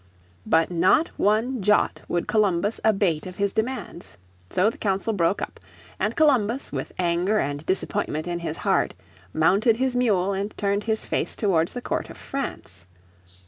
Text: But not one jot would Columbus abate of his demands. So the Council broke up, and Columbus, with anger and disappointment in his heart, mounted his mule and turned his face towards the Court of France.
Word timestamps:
But 0.47 0.71
not 0.71 1.09
one 1.09 1.61
jot 1.61 2.01
would 2.07 2.27
Columbus 2.27 2.81
abate 2.83 3.27
of 3.27 3.35
his 3.35 3.53
demands. 3.53 4.17
So 4.49 4.71
the 4.71 4.79
Council 4.79 5.13
broke 5.13 5.43
up, 5.43 5.59
and 5.99 6.15
Columbus, 6.15 6.71
with 6.71 6.91
anger 6.97 7.37
and 7.37 7.63
disappointment 7.67 8.25
in 8.25 8.39
his 8.39 8.57
heart, 8.57 8.95
mounted 9.31 9.75
his 9.75 9.95
mule 9.95 10.33
and 10.33 10.57
turned 10.57 10.85
his 10.85 11.05
face 11.05 11.35
towards 11.35 11.73
the 11.75 11.83
Court 11.83 12.09
of 12.09 12.17
France. 12.17 12.87